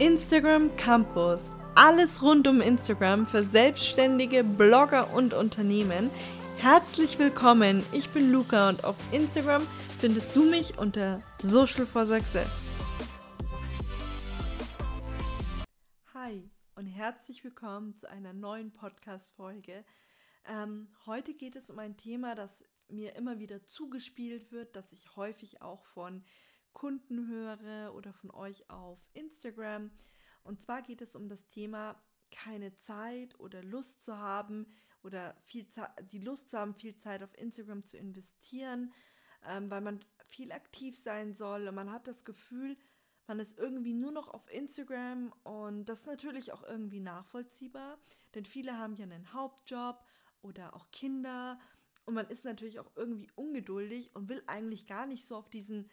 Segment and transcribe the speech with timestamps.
[0.00, 1.40] Instagram Campus.
[1.74, 6.08] Alles rund um Instagram für Selbstständige, Blogger und Unternehmen.
[6.58, 9.66] Herzlich willkommen, ich bin Luca und auf Instagram
[9.98, 12.48] findest du mich unter Social for Success.
[16.14, 19.84] Hi und herzlich willkommen zu einer neuen Podcast-Folge.
[20.46, 25.16] Ähm, heute geht es um ein Thema, das mir immer wieder zugespielt wird, das ich
[25.16, 26.22] häufig auch von
[26.78, 29.90] Kunden höre oder von euch auf Instagram.
[30.44, 32.00] Und zwar geht es um das Thema
[32.30, 34.66] keine Zeit oder Lust zu haben
[35.02, 35.66] oder viel
[36.12, 38.92] die Lust zu haben, viel Zeit auf Instagram zu investieren,
[39.44, 42.76] ähm, weil man viel aktiv sein soll und man hat das Gefühl,
[43.26, 47.98] man ist irgendwie nur noch auf Instagram und das ist natürlich auch irgendwie nachvollziehbar,
[48.34, 50.02] denn viele haben ja einen Hauptjob
[50.42, 51.58] oder auch Kinder
[52.04, 55.90] und man ist natürlich auch irgendwie ungeduldig und will eigentlich gar nicht so auf diesen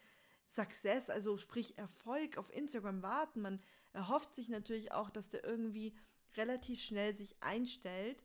[0.56, 3.42] Success, also sprich Erfolg auf Instagram warten.
[3.42, 3.60] Man
[3.92, 5.94] erhofft sich natürlich auch, dass der irgendwie
[6.36, 8.22] relativ schnell sich einstellt.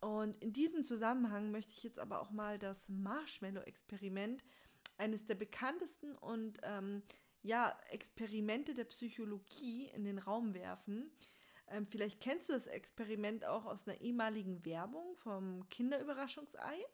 [0.00, 4.42] Und in diesem Zusammenhang möchte ich jetzt aber auch mal das Marshmallow-Experiment,
[4.98, 7.02] eines der bekanntesten und ähm,
[7.42, 11.10] ja, Experimente der Psychologie in den Raum werfen.
[11.68, 16.84] Ähm, vielleicht kennst du das Experiment auch aus einer ehemaligen Werbung vom Kinderüberraschungsei.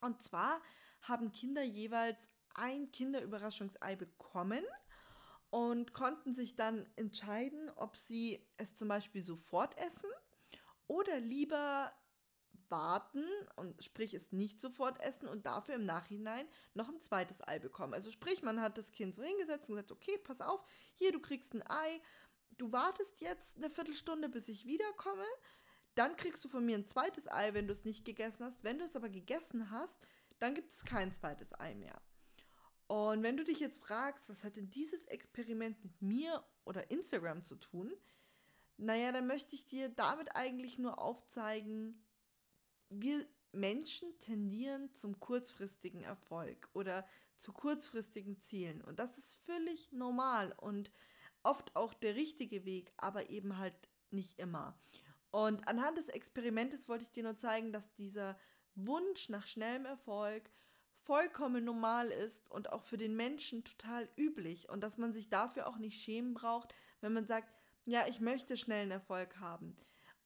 [0.00, 0.60] Und zwar
[1.02, 2.18] haben Kinder jeweils
[2.54, 4.64] ein Kinderüberraschungsei bekommen
[5.50, 10.10] und konnten sich dann entscheiden, ob sie es zum Beispiel sofort essen
[10.86, 11.92] oder lieber
[12.68, 13.24] warten
[13.56, 17.94] und sprich es nicht sofort essen und dafür im Nachhinein noch ein zweites Ei bekommen.
[17.94, 20.64] Also sprich, man hat das Kind so hingesetzt und gesagt, okay, pass auf,
[20.94, 22.00] hier, du kriegst ein Ei,
[22.50, 25.26] du wartest jetzt eine Viertelstunde, bis ich wiederkomme,
[25.96, 28.62] dann kriegst du von mir ein zweites Ei, wenn du es nicht gegessen hast.
[28.62, 29.98] Wenn du es aber gegessen hast,
[30.38, 32.00] dann gibt es kein zweites Ei mehr.
[32.90, 37.44] Und wenn du dich jetzt fragst, was hat denn dieses Experiment mit mir oder Instagram
[37.44, 37.92] zu tun?
[38.78, 42.04] Naja, dann möchte ich dir damit eigentlich nur aufzeigen,
[42.88, 47.06] wir Menschen tendieren zum kurzfristigen Erfolg oder
[47.38, 48.82] zu kurzfristigen Zielen.
[48.82, 50.90] Und das ist völlig normal und
[51.44, 54.76] oft auch der richtige Weg, aber eben halt nicht immer.
[55.30, 58.36] Und anhand des Experimentes wollte ich dir nur zeigen, dass dieser
[58.74, 60.50] Wunsch nach schnellem Erfolg
[61.10, 65.66] vollkommen normal ist und auch für den Menschen total üblich und dass man sich dafür
[65.66, 67.52] auch nicht schämen braucht, wenn man sagt,
[67.84, 69.76] ja, ich möchte schnellen Erfolg haben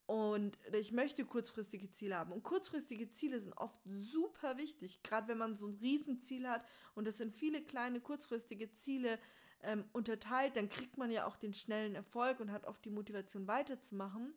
[0.04, 2.32] und ich möchte kurzfristige Ziele haben.
[2.32, 7.08] Und kurzfristige Ziele sind oft super wichtig, gerade wenn man so ein Riesenziel hat und
[7.08, 9.18] es sind viele kleine kurzfristige Ziele
[9.62, 13.48] ähm, unterteilt, dann kriegt man ja auch den schnellen Erfolg und hat oft die Motivation
[13.48, 14.34] weiterzumachen.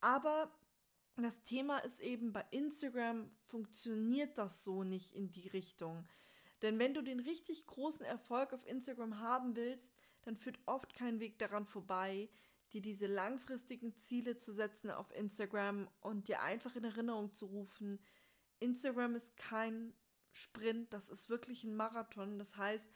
[0.00, 0.50] Aber
[1.24, 6.06] das Thema ist eben, bei Instagram funktioniert das so nicht in die Richtung.
[6.62, 9.88] Denn wenn du den richtig großen Erfolg auf Instagram haben willst,
[10.22, 12.28] dann führt oft kein Weg daran vorbei,
[12.72, 17.98] dir diese langfristigen Ziele zu setzen auf Instagram und dir einfach in Erinnerung zu rufen,
[18.60, 19.94] Instagram ist kein
[20.32, 22.38] Sprint, das ist wirklich ein Marathon.
[22.38, 22.86] Das heißt,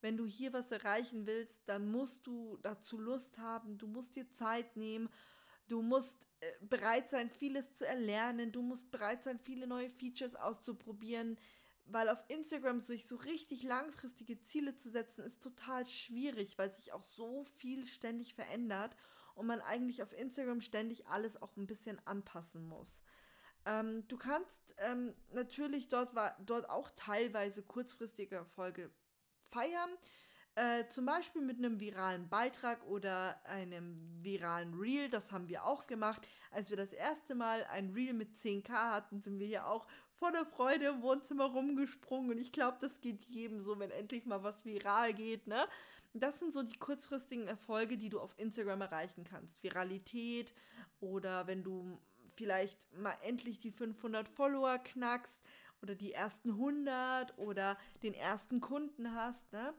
[0.00, 4.30] wenn du hier was erreichen willst, dann musst du dazu Lust haben, du musst dir
[4.32, 5.08] Zeit nehmen,
[5.68, 8.52] du musst äh, bereit sein, vieles zu erlernen.
[8.52, 11.38] Du musst bereit sein, viele neue Features auszuprobieren,
[11.86, 16.92] weil auf Instagram sich so richtig langfristige Ziele zu setzen, ist total schwierig, weil sich
[16.92, 18.96] auch so viel ständig verändert
[19.34, 22.98] und man eigentlich auf Instagram ständig alles auch ein bisschen anpassen muss.
[23.64, 26.10] Ähm, du kannst ähm, natürlich dort,
[26.44, 28.90] dort auch teilweise kurzfristige Erfolge
[29.50, 29.90] feiern.
[30.56, 35.10] Äh, zum Beispiel mit einem viralen Beitrag oder einem viralen Reel.
[35.10, 36.26] Das haben wir auch gemacht.
[36.50, 39.86] Als wir das erste Mal ein Reel mit 10k hatten, sind wir ja auch
[40.18, 42.30] voller Freude im Wohnzimmer rumgesprungen.
[42.30, 45.46] Und ich glaube, das geht jedem so, wenn endlich mal was viral geht.
[45.46, 45.68] Ne?
[46.14, 49.62] Das sind so die kurzfristigen Erfolge, die du auf Instagram erreichen kannst.
[49.62, 50.54] Viralität
[51.00, 52.00] oder wenn du
[52.34, 55.38] vielleicht mal endlich die 500 Follower knackst
[55.82, 59.52] oder die ersten 100 oder den ersten Kunden hast.
[59.52, 59.74] Ne?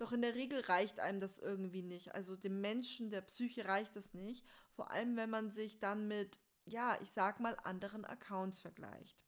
[0.00, 2.14] Doch in der Regel reicht einem das irgendwie nicht.
[2.14, 4.46] Also dem Menschen, der Psyche reicht das nicht.
[4.72, 9.20] Vor allem, wenn man sich dann mit, ja, ich sag mal, anderen Accounts vergleicht.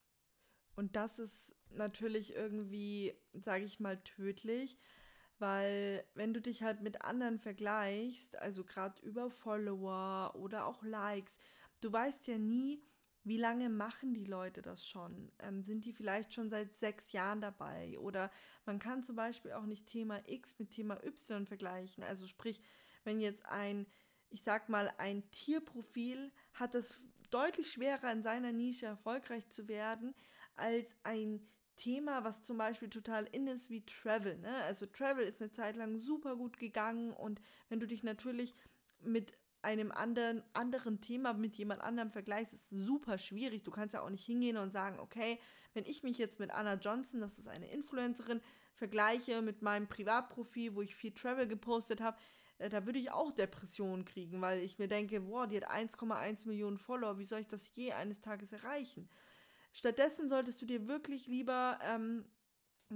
[0.74, 4.78] Und das ist natürlich irgendwie, sage ich mal, tödlich,
[5.38, 11.36] weil wenn du dich halt mit anderen vergleichst, also gerade über Follower oder auch Likes,
[11.82, 12.82] du weißt ja nie,
[13.24, 15.30] wie lange machen die Leute das schon?
[15.38, 17.98] Ähm, sind die vielleicht schon seit sechs Jahren dabei?
[17.98, 18.30] Oder
[18.66, 22.02] man kann zum Beispiel auch nicht Thema X mit Thema Y vergleichen.
[22.02, 22.60] Also sprich,
[23.04, 23.86] wenn jetzt ein,
[24.30, 30.14] ich sag mal, ein Tierprofil hat es deutlich schwerer in seiner Nische erfolgreich zu werden,
[30.56, 31.46] als ein
[31.76, 34.38] Thema, was zum Beispiel total in ist wie Travel.
[34.38, 34.54] Ne?
[34.64, 38.54] Also Travel ist eine Zeit lang super gut gegangen und wenn du dich natürlich
[39.00, 43.62] mit einem anderen, anderen Thema mit jemand anderem vergleichst, ist super schwierig.
[43.62, 45.38] Du kannst ja auch nicht hingehen und sagen, okay,
[45.74, 48.40] wenn ich mich jetzt mit Anna Johnson, das ist eine Influencerin,
[48.74, 52.18] vergleiche mit meinem Privatprofil, wo ich viel Travel gepostet habe,
[52.58, 56.46] äh, da würde ich auch Depressionen kriegen, weil ich mir denke, boah, die hat 1,1
[56.46, 59.08] Millionen Follower, wie soll ich das je eines Tages erreichen?
[59.72, 62.24] Stattdessen solltest du dir wirklich lieber ähm,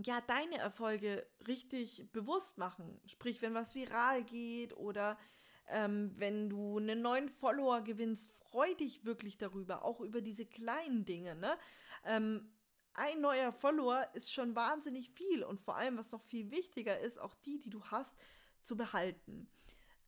[0.04, 3.00] ja, deine Erfolge richtig bewusst machen.
[3.06, 5.18] Sprich, wenn was viral geht oder
[5.68, 11.04] ähm, wenn du einen neuen Follower gewinnst, freu dich wirklich darüber, auch über diese kleinen
[11.04, 11.34] Dinge.
[11.34, 11.56] Ne?
[12.04, 12.52] Ähm,
[12.94, 17.18] ein neuer Follower ist schon wahnsinnig viel und vor allem, was noch viel wichtiger ist,
[17.18, 18.14] auch die, die du hast,
[18.62, 19.48] zu behalten.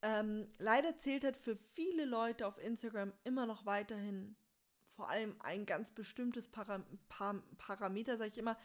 [0.01, 4.37] Ähm, leider zählt halt für viele Leute auf Instagram immer noch weiterhin
[4.99, 8.59] vor allem ein ganz bestimmtes Param Par Parameter, sage ich immer,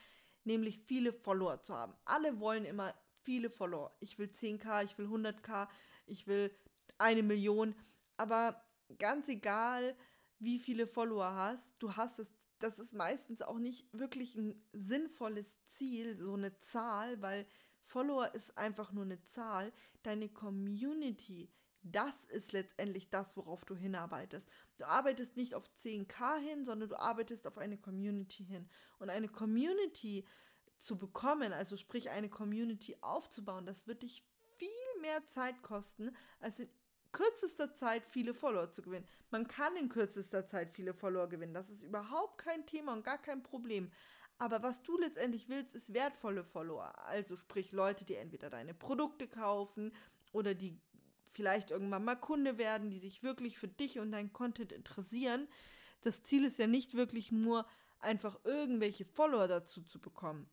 [0.44, 1.94] nämlich viele Follower zu haben.
[2.06, 3.96] Alle wollen immer viele Follower.
[4.00, 5.68] Ich will 10k, ich will 100k,
[6.08, 6.50] ich will
[7.04, 7.76] eine Million.
[8.18, 8.64] Aber
[8.98, 9.96] ganz egal,
[10.40, 15.48] wie viele Follower hast, du hast es, das ist meistens auch nicht wirklich ein sinnvolles
[15.76, 17.46] Ziel, so eine Zahl, weil
[17.82, 19.74] Follower ist einfach nur eine Zahl.
[20.04, 21.52] Deine Community,
[21.82, 24.48] das ist letztendlich das, worauf du hinarbeitest.
[24.78, 28.70] Du arbeitest nicht auf 10k hin, sondern du arbeitest auf eine Community hin.
[29.00, 30.26] Und eine Community
[30.78, 34.26] zu bekommen, also sprich eine Community aufzubauen, das wird dich
[34.58, 36.70] viel mehr Zeit kosten, als in
[37.14, 39.08] kürzester Zeit viele Follower zu gewinnen.
[39.32, 41.54] Man kann in kürzester Zeit viele Follower gewinnen.
[41.54, 43.90] Das ist überhaupt kein Thema und gar kein Problem.
[44.38, 46.94] Aber was du letztendlich willst, ist wertvolle Follower.
[47.06, 49.94] Also sprich Leute, die entweder deine Produkte kaufen
[50.34, 50.78] oder die
[51.24, 55.48] vielleicht irgendwann mal Kunde werden, die sich wirklich für dich und dein Content interessieren.
[56.02, 57.66] Das Ziel ist ja nicht wirklich nur
[58.00, 60.50] einfach irgendwelche Follower dazu zu bekommen.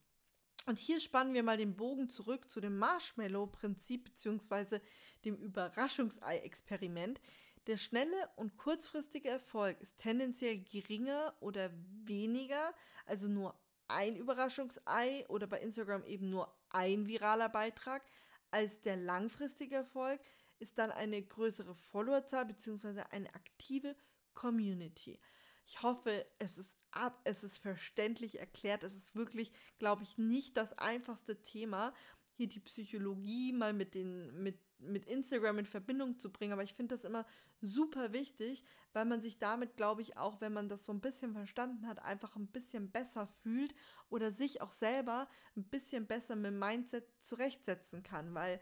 [0.66, 4.80] Und hier spannen wir mal den Bogen zurück zu dem Marshmallow-Prinzip bzw.
[5.24, 7.20] dem Überraschungsei-Experiment.
[7.66, 11.70] Der schnelle und kurzfristige Erfolg ist tendenziell geringer oder
[12.04, 12.74] weniger,
[13.06, 13.58] also nur
[13.88, 18.04] ein Überraschungsei oder bei Instagram eben nur ein viraler Beitrag,
[18.50, 20.20] als der langfristige Erfolg
[20.58, 23.02] ist dann eine größere Followerzahl bzw.
[23.10, 23.96] eine aktive
[24.34, 25.20] Community.
[25.66, 28.82] Ich hoffe, es ist ab, es ist verständlich erklärt.
[28.82, 31.94] Es ist wirklich, glaube ich, nicht das einfachste Thema,
[32.40, 36.54] hier die Psychologie mal mit, den, mit, mit Instagram in Verbindung zu bringen.
[36.54, 37.26] Aber ich finde das immer
[37.60, 38.64] super wichtig,
[38.94, 41.98] weil man sich damit, glaube ich, auch, wenn man das so ein bisschen verstanden hat,
[41.98, 43.75] einfach ein bisschen besser fühlt
[44.08, 48.34] oder sich auch selber ein bisschen besser mit Mindset zurechtsetzen kann.
[48.34, 48.58] Weil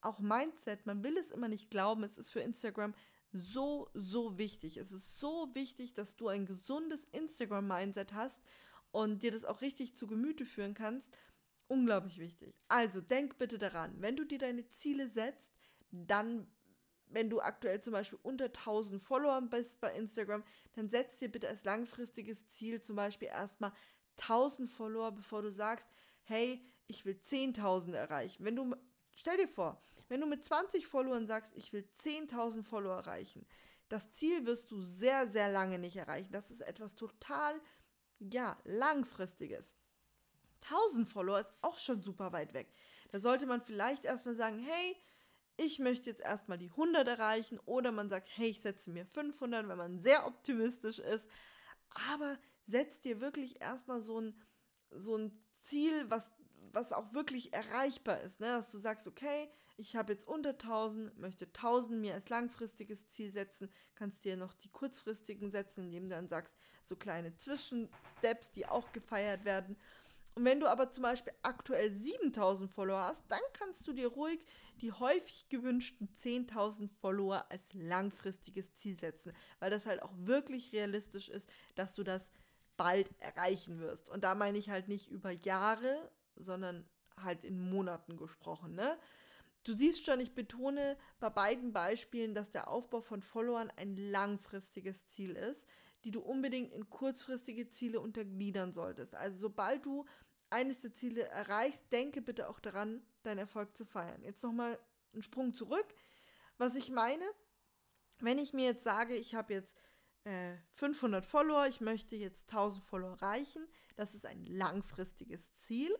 [0.00, 2.94] auch Mindset, man will es immer nicht glauben, es ist für Instagram
[3.40, 4.76] so, so wichtig.
[4.76, 8.40] Es ist so wichtig, dass du ein gesundes Instagram-Mindset hast
[8.90, 11.16] und dir das auch richtig zu Gemüte führen kannst.
[11.68, 12.54] Unglaublich wichtig.
[12.68, 15.52] Also denk bitte daran, wenn du dir deine Ziele setzt,
[15.90, 16.46] dann,
[17.06, 20.44] wenn du aktuell zum Beispiel unter 1000 Followern bist bei Instagram,
[20.74, 23.72] dann setz dir bitte als langfristiges Ziel zum Beispiel erstmal
[24.20, 25.88] 1000 Follower, bevor du sagst,
[26.22, 28.44] hey, ich will 10.000 erreichen.
[28.44, 28.76] Wenn du,
[29.16, 33.46] stell dir vor, wenn du mit 20 Followern sagst, ich will 10.000 Follower erreichen,
[33.88, 36.32] das Ziel wirst du sehr, sehr lange nicht erreichen.
[36.32, 37.60] Das ist etwas total,
[38.18, 39.72] ja, langfristiges.
[40.64, 42.72] 1000 Follower ist auch schon super weit weg.
[43.12, 44.96] Da sollte man vielleicht erstmal sagen, hey,
[45.56, 49.68] ich möchte jetzt erstmal die 100 erreichen oder man sagt, hey, ich setze mir 500,
[49.68, 51.26] wenn man sehr optimistisch ist.
[52.12, 54.42] Aber setz dir wirklich erstmal so ein,
[54.90, 56.30] so ein Ziel, was,
[56.72, 58.40] was auch wirklich erreichbar ist.
[58.40, 58.46] Ne?
[58.46, 63.30] Dass du sagst, okay, ich habe jetzt unter 1000, möchte 1000 mir als langfristiges Ziel
[63.30, 68.66] setzen, kannst dir noch die kurzfristigen setzen, indem du dann sagst, so kleine Zwischensteps, die
[68.66, 69.76] auch gefeiert werden.
[70.34, 74.40] Und wenn du aber zum Beispiel aktuell 7000 Follower hast, dann kannst du dir ruhig
[74.82, 81.28] die häufig gewünschten 10.000 Follower als langfristiges Ziel setzen, weil das halt auch wirklich realistisch
[81.28, 82.30] ist, dass du das
[82.76, 84.10] bald erreichen wirst.
[84.10, 88.98] Und da meine ich halt nicht über Jahre, sondern halt in Monaten gesprochen, ne?
[89.64, 95.08] Du siehst schon, ich betone bei beiden Beispielen, dass der Aufbau von Followern ein langfristiges
[95.08, 95.66] Ziel ist,
[96.04, 99.16] die du unbedingt in kurzfristige Ziele untergliedern solltest.
[99.16, 100.06] Also sobald du
[100.50, 104.22] eines der Ziele erreichst, denke bitte auch daran, deinen Erfolg zu feiern.
[104.22, 104.78] Jetzt nochmal
[105.12, 105.86] einen Sprung zurück.
[106.58, 107.24] Was ich meine,
[108.20, 109.76] wenn ich mir jetzt sage, ich habe jetzt
[110.24, 113.66] äh, 500 Follower, ich möchte jetzt 1000 Follower erreichen,
[113.96, 115.92] das ist ein langfristiges Ziel,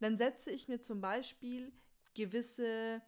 [0.00, 1.72] dann setze ich mir zum Beispiel
[2.14, 3.02] gewisse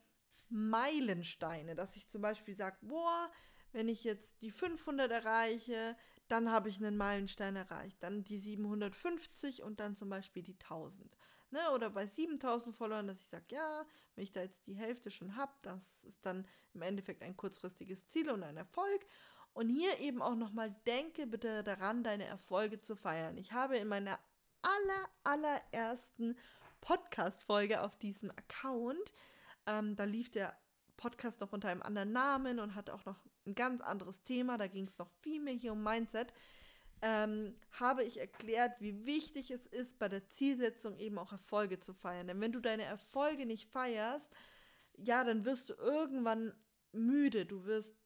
[0.48, 3.30] Meilensteine, dass ich zum Beispiel sage, boah,
[3.72, 5.96] wenn ich jetzt die 500 erreiche,
[6.28, 11.16] dann habe ich einen Meilenstein erreicht, dann die 750 und dann zum Beispiel die 1000.
[11.50, 11.70] Ne?
[11.72, 15.36] Oder bei 7000 Followern, dass ich sage, ja, wenn ich da jetzt die Hälfte schon
[15.36, 19.06] habe, das ist dann im Endeffekt ein kurzfristiges Ziel und ein Erfolg.
[19.52, 23.38] Und hier eben auch nochmal, denke bitte daran, deine Erfolge zu feiern.
[23.38, 24.18] Ich habe in meiner
[24.62, 26.36] aller, allerersten
[26.84, 29.12] Podcast-Folge auf diesem Account,
[29.66, 30.54] ähm, da lief der
[30.96, 34.58] Podcast noch unter einem anderen Namen und hat auch noch ein ganz anderes Thema.
[34.58, 36.32] Da ging es noch viel mehr hier um Mindset.
[37.02, 41.92] Ähm, habe ich erklärt, wie wichtig es ist, bei der Zielsetzung eben auch Erfolge zu
[41.92, 42.28] feiern.
[42.28, 44.30] Denn wenn du deine Erfolge nicht feierst,
[44.96, 46.54] ja, dann wirst du irgendwann
[46.92, 47.96] müde, du wirst,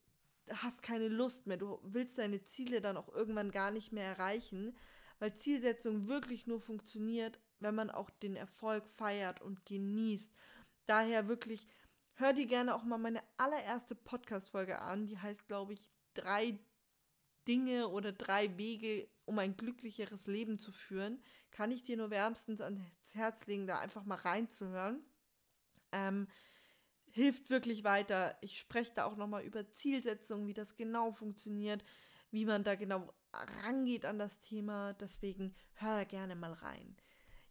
[0.48, 4.76] hast keine Lust mehr, du willst deine Ziele dann auch irgendwann gar nicht mehr erreichen,
[5.18, 10.32] weil Zielsetzung wirklich nur funktioniert, wenn man auch den Erfolg feiert und genießt.
[10.86, 11.68] Daher wirklich
[12.20, 15.06] Hör dir gerne auch mal meine allererste Podcast-Folge an.
[15.06, 16.58] Die heißt, glaube ich, drei
[17.46, 21.22] Dinge oder drei Wege, um ein glücklicheres Leben zu führen.
[21.52, 22.80] Kann ich dir nur wärmstens ans
[23.12, 25.00] Herz legen, da einfach mal reinzuhören.
[25.92, 26.26] Ähm,
[27.12, 28.36] hilft wirklich weiter.
[28.40, 31.84] Ich spreche da auch nochmal über Zielsetzungen, wie das genau funktioniert,
[32.32, 33.14] wie man da genau
[33.62, 34.94] rangeht an das Thema.
[34.94, 36.96] Deswegen hör da gerne mal rein.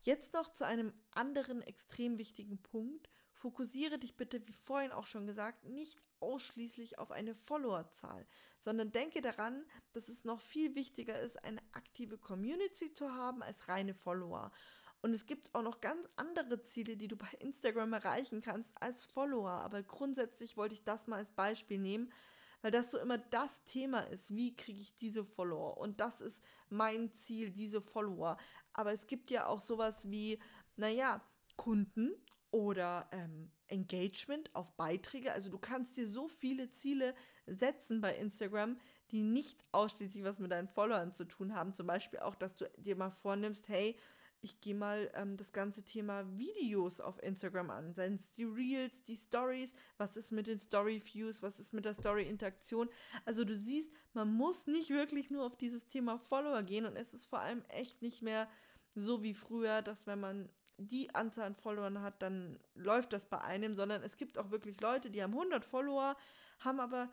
[0.07, 3.09] Jetzt noch zu einem anderen extrem wichtigen Punkt.
[3.33, 8.25] Fokussiere dich bitte, wie vorhin auch schon gesagt, nicht ausschließlich auf eine Followerzahl,
[8.61, 13.67] sondern denke daran, dass es noch viel wichtiger ist, eine aktive Community zu haben als
[13.67, 14.53] reine Follower.
[15.01, 19.05] Und es gibt auch noch ganz andere Ziele, die du bei Instagram erreichen kannst als
[19.07, 19.59] Follower.
[19.59, 22.13] Aber grundsätzlich wollte ich das mal als Beispiel nehmen,
[22.61, 24.33] weil das so immer das Thema ist.
[24.33, 25.77] Wie kriege ich diese Follower?
[25.77, 28.37] Und das ist mein Ziel, diese Follower.
[28.77, 30.39] Aber es gibt ja auch sowas wie,
[30.77, 31.21] naja,
[31.57, 32.13] Kunden
[32.51, 35.33] oder ähm, Engagement auf Beiträge.
[35.33, 37.13] Also du kannst dir so viele Ziele
[37.45, 38.77] setzen bei Instagram,
[39.11, 41.73] die nicht ausschließlich was mit deinen Followern zu tun haben.
[41.73, 43.97] Zum Beispiel auch, dass du dir mal vornimmst, hey,
[44.41, 47.93] ich gehe mal ähm, das ganze Thema Videos auf Instagram an.
[47.93, 51.95] Seien es die Reels, die Stories, was ist mit den Story-Views, was ist mit der
[51.95, 52.89] Story-Interaktion.
[53.25, 57.13] Also du siehst, man muss nicht wirklich nur auf dieses Thema Follower gehen und es
[57.13, 58.49] ist vor allem echt nicht mehr
[58.95, 63.39] so wie früher, dass wenn man die Anzahl an Followern hat, dann läuft das bei
[63.39, 66.17] einem, sondern es gibt auch wirklich Leute, die haben 100 Follower,
[66.59, 67.09] haben aber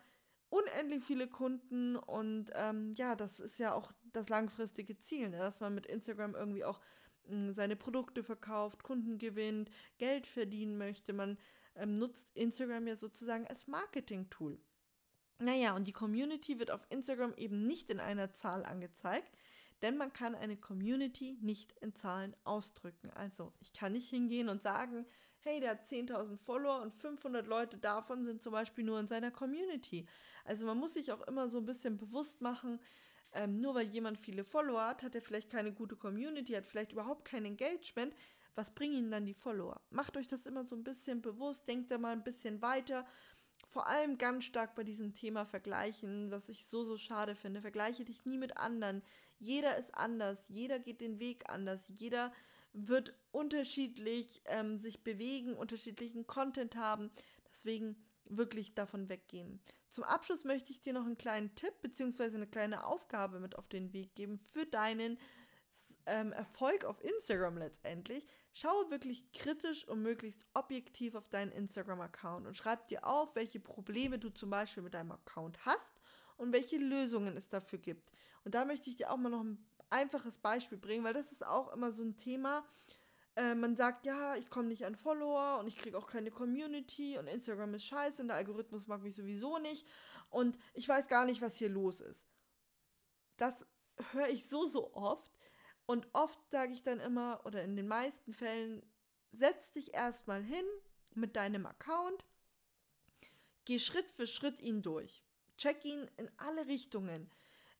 [0.49, 5.37] unendlich viele Kunden und ähm, ja, das ist ja auch das langfristige Ziel, ne?
[5.37, 6.79] dass man mit Instagram irgendwie auch
[7.27, 9.69] hm, seine Produkte verkauft, Kunden gewinnt,
[9.99, 11.13] Geld verdienen möchte.
[11.13, 11.37] Man
[11.75, 14.57] ähm, nutzt Instagram ja sozusagen als Marketing-Tool.
[15.39, 19.37] Naja, und die Community wird auf Instagram eben nicht in einer Zahl angezeigt,
[19.81, 23.11] denn man kann eine Community nicht in Zahlen ausdrücken.
[23.11, 25.05] Also ich kann nicht hingehen und sagen,
[25.39, 29.29] hey, der hat 10.000 Follower und 500 Leute davon sind zum Beispiel nur in seiner
[29.29, 30.07] Community.
[30.45, 32.79] Also man muss sich auch immer so ein bisschen bewusst machen,
[33.33, 36.93] ähm, nur weil jemand viele Follower hat, hat er vielleicht keine gute Community, hat vielleicht
[36.93, 38.15] überhaupt kein Engagement.
[38.55, 39.81] Was bringen ihnen dann die Follower?
[39.89, 43.05] Macht euch das immer so ein bisschen bewusst, denkt da mal ein bisschen weiter
[43.75, 47.59] vor allem ganz stark bei diesem Thema Vergleichen, was ich so, so schade finde.
[47.59, 49.03] Vergleiche dich nie mit anderen.
[49.37, 52.31] Jeder ist anders, jeder geht den Weg anders, jeder
[52.71, 57.11] wird unterschiedlich ähm, sich bewegen, unterschiedlichen Content haben.
[57.49, 59.59] Deswegen wirklich davon weggehen.
[59.89, 62.33] Zum Abschluss möchte ich dir noch einen kleinen Tipp bzw.
[62.33, 65.17] eine kleine Aufgabe mit auf den Weg geben für deinen
[66.05, 68.27] ähm, Erfolg auf Instagram letztendlich.
[68.53, 74.19] Schaue wirklich kritisch und möglichst objektiv auf deinen Instagram-Account und schreib dir auf, welche Probleme
[74.19, 76.01] du zum Beispiel mit deinem Account hast
[76.37, 78.11] und welche Lösungen es dafür gibt.
[78.43, 81.45] Und da möchte ich dir auch mal noch ein einfaches Beispiel bringen, weil das ist
[81.45, 82.65] auch immer so ein Thema.
[83.35, 87.17] Äh, man sagt, ja, ich komme nicht an Follower und ich kriege auch keine Community
[87.17, 89.85] und Instagram ist scheiße und der Algorithmus mag mich sowieso nicht
[90.29, 92.25] und ich weiß gar nicht, was hier los ist.
[93.37, 93.65] Das
[94.11, 95.34] höre ich so, so oft
[95.85, 98.81] und oft sage ich dann immer, oder in den meisten Fällen,
[99.31, 100.65] setz dich erstmal hin
[101.13, 102.25] mit deinem Account,
[103.65, 105.23] geh Schritt für Schritt ihn durch.
[105.57, 107.29] Check ihn in alle Richtungen.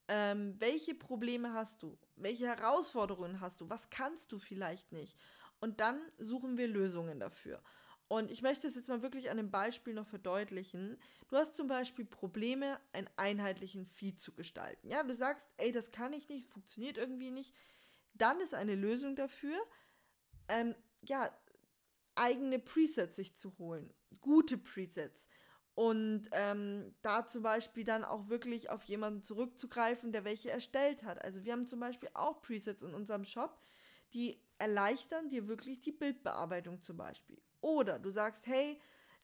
[0.08, 1.98] Ähm, welche Probleme hast du?
[2.16, 3.70] Welche Herausforderungen hast du?
[3.70, 5.18] Was kannst du vielleicht nicht?
[5.60, 7.62] Und dann suchen wir Lösungen dafür.
[8.08, 10.98] Und ich möchte es jetzt mal wirklich an einem Beispiel noch verdeutlichen.
[11.28, 14.90] Du hast zum Beispiel Probleme, einen einheitlichen Feed zu gestalten.
[14.90, 17.56] Ja, du sagst, ey, das kann ich nicht, funktioniert irgendwie nicht.
[18.16, 19.58] Dann ist eine Lösung dafür,
[20.48, 21.32] ähm, ja,
[22.16, 23.94] eigene Presets sich zu holen.
[24.22, 25.28] Gute Presets.
[25.76, 31.22] Und ähm, da zum Beispiel dann auch wirklich auf jemanden zurückzugreifen, der welche erstellt hat.
[31.22, 33.60] Also wir haben zum Beispiel auch Presets in unserem Shop,
[34.14, 37.42] die erleichtern dir wirklich die Bildbearbeitung zum Beispiel.
[37.60, 38.80] Oder du sagst, hey,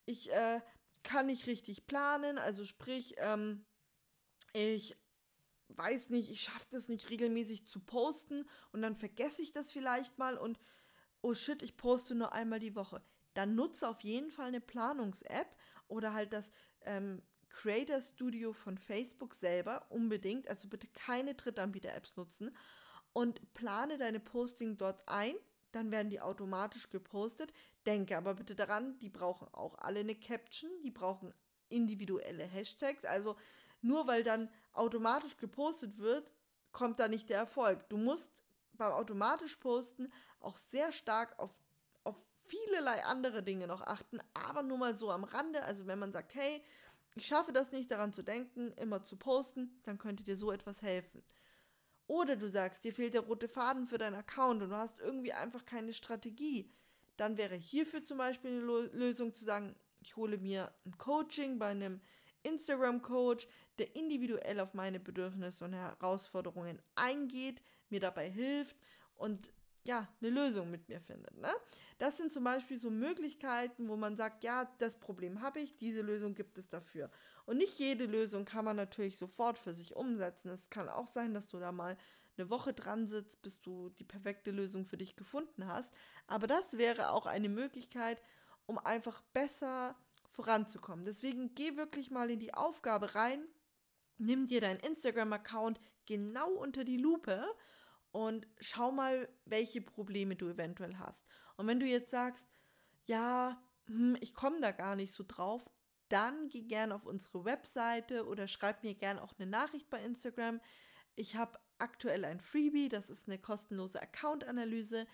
[0.06, 0.60] ich äh,
[1.04, 3.66] kann nicht richtig planen, also sprich, ähm,
[4.54, 4.98] ich
[5.78, 10.18] weiß nicht, ich schaffe das nicht regelmäßig zu posten und dann vergesse ich das vielleicht
[10.18, 10.60] mal und
[11.22, 13.02] oh shit, ich poste nur einmal die Woche.
[13.34, 15.48] Dann nutze auf jeden Fall eine Planungs-App
[15.88, 16.52] oder halt das
[16.82, 20.48] ähm, Creator Studio von Facebook selber unbedingt.
[20.48, 22.56] Also bitte keine Drittanbieter-Apps nutzen
[23.14, 25.36] und plane deine Posting dort ein.
[25.72, 27.54] Dann werden die automatisch gepostet.
[27.86, 31.34] Denke aber bitte daran, die brauchen auch alle eine Caption, die brauchen
[31.70, 33.06] individuelle Hashtags.
[33.06, 33.38] Also
[33.82, 36.32] nur weil dann automatisch gepostet wird,
[36.72, 37.88] kommt da nicht der Erfolg.
[37.90, 38.32] Du musst
[38.74, 41.52] beim automatisch Posten auch sehr stark auf,
[42.04, 45.64] auf vielerlei andere Dinge noch achten, aber nur mal so am Rande.
[45.64, 46.64] Also wenn man sagt, hey,
[47.16, 50.82] ich schaffe das nicht daran zu denken, immer zu posten, dann könnte dir so etwas
[50.82, 51.24] helfen.
[52.08, 55.34] Oder du sagst, dir fehlt der rote Faden für deinen Account und du hast irgendwie
[55.34, 56.74] einfach keine Strategie.
[57.18, 61.68] Dann wäre hierfür zum Beispiel eine Lösung zu sagen, ich hole mir ein Coaching bei
[61.68, 62.02] einem
[62.44, 68.78] Instagram-Coach, der individuell auf meine Bedürfnisse und Herausforderungen eingeht, mir dabei hilft
[69.16, 69.52] und
[69.84, 71.36] ja, eine Lösung mit mir findet.
[71.38, 71.52] Ne?
[71.98, 76.02] Das sind zum Beispiel so Möglichkeiten, wo man sagt, ja, das Problem habe ich, diese
[76.02, 77.10] Lösung gibt es dafür.
[77.46, 80.50] Und nicht jede Lösung kann man natürlich sofort für sich umsetzen.
[80.50, 81.98] Es kann auch sein, dass du da mal
[82.38, 85.92] eine Woche dran sitzt, bis du die perfekte Lösung für dich gefunden hast.
[86.28, 88.22] Aber das wäre auch eine Möglichkeit,
[88.66, 89.96] um einfach besser
[90.32, 91.06] voranzukommen.
[91.06, 93.46] Deswegen geh wirklich mal in die Aufgabe rein,
[94.18, 97.46] nimm dir deinen Instagram-Account genau unter die Lupe
[98.12, 101.24] und schau mal, welche Probleme du eventuell hast.
[101.58, 102.48] Und wenn du jetzt sagst,
[103.06, 105.70] ja, hm, ich komme da gar nicht so drauf,
[106.10, 110.60] dann geh gerne auf unsere Webseite oder schreib mir gerne auch eine Nachricht bei Instagram.
[111.16, 115.08] Ich habe aktuell ein Freebie, das ist eine kostenlose Account-Analyse.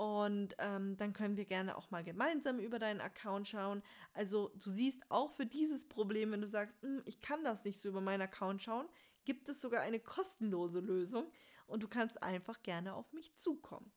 [0.00, 3.82] Und ähm, dann können wir gerne auch mal gemeinsam über deinen Account schauen.
[4.14, 7.78] Also du siehst auch für dieses Problem, wenn du sagst, hm, ich kann das nicht
[7.78, 8.88] so über meinen Account schauen,
[9.26, 11.30] gibt es sogar eine kostenlose Lösung
[11.66, 13.92] und du kannst einfach gerne auf mich zukommen.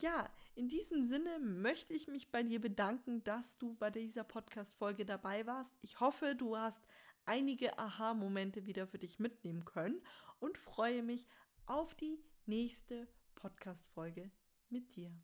[0.00, 5.06] Ja, in diesem Sinne möchte ich mich bei dir bedanken, dass du bei dieser Podcast-Folge
[5.06, 5.78] dabei warst.
[5.82, 6.82] Ich hoffe, du hast
[7.26, 10.02] einige Aha-Momente wieder für dich mitnehmen können
[10.40, 11.28] und freue mich
[11.66, 14.32] auf die nächste Podcast-Folge
[14.68, 15.14] mit dir.